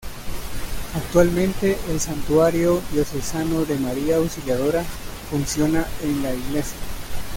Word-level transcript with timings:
Actualmente, 0.95 1.77
el 1.91 1.99
Santuario 1.99 2.81
Diocesano 2.91 3.65
de 3.65 3.77
María 3.77 4.15
Auxiliadora 4.15 4.83
funciona 5.29 5.85
en 6.01 6.23
la 6.23 6.33
iglesia. 6.33 6.77